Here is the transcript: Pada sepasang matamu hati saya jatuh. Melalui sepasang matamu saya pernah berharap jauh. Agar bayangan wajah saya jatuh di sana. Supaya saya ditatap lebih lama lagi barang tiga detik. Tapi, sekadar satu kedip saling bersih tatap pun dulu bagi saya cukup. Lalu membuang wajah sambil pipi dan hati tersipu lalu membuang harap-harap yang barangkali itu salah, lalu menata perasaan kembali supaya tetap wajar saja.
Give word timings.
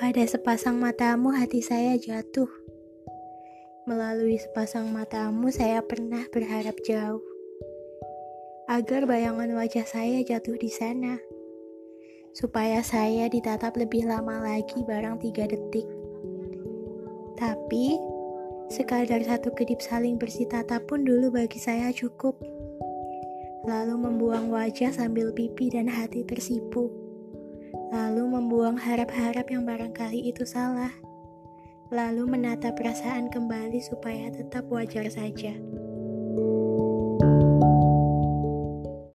Pada 0.00 0.24
sepasang 0.24 0.80
matamu 0.80 1.28
hati 1.28 1.60
saya 1.60 1.92
jatuh. 2.00 2.48
Melalui 3.84 4.40
sepasang 4.40 4.88
matamu 4.88 5.52
saya 5.52 5.84
pernah 5.84 6.24
berharap 6.32 6.72
jauh. 6.88 7.20
Agar 8.64 9.04
bayangan 9.04 9.52
wajah 9.52 9.84
saya 9.84 10.24
jatuh 10.24 10.56
di 10.56 10.72
sana. 10.72 11.20
Supaya 12.32 12.80
saya 12.80 13.28
ditatap 13.28 13.76
lebih 13.76 14.08
lama 14.08 14.40
lagi 14.40 14.80
barang 14.88 15.20
tiga 15.20 15.44
detik. 15.44 15.84
Tapi, 17.36 18.00
sekadar 18.72 19.20
satu 19.20 19.52
kedip 19.52 19.84
saling 19.84 20.16
bersih 20.16 20.48
tatap 20.48 20.88
pun 20.88 21.04
dulu 21.04 21.28
bagi 21.28 21.60
saya 21.60 21.92
cukup. 21.92 22.40
Lalu 23.68 24.00
membuang 24.00 24.48
wajah 24.48 24.96
sambil 24.96 25.28
pipi 25.36 25.68
dan 25.68 25.92
hati 25.92 26.24
tersipu 26.24 27.09
lalu 27.90 28.22
membuang 28.38 28.78
harap-harap 28.78 29.50
yang 29.50 29.66
barangkali 29.66 30.30
itu 30.30 30.46
salah, 30.46 30.94
lalu 31.90 32.26
menata 32.26 32.70
perasaan 32.70 33.30
kembali 33.30 33.82
supaya 33.82 34.30
tetap 34.30 34.70
wajar 34.70 35.10
saja. 35.10 35.58